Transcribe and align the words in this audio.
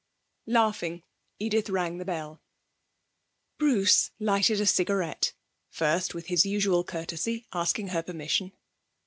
Laughing, 0.47 1.03
Edith 1.37 1.69
rang 1.69 1.99
the 1.99 2.05
bell. 2.05 2.41
Bruce 3.59 4.09
lighted 4.19 4.59
a 4.59 4.65
cigarette, 4.65 5.35
first, 5.69 6.15
with 6.15 6.25
his 6.25 6.43
usual 6.43 6.83
courtesy, 6.83 7.45
asking 7.53 7.89
her 7.89 8.01
permission. 8.01 8.51